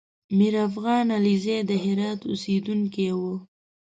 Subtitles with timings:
[0.37, 3.21] میرافغان علیزی د هرات اوسېدونکی و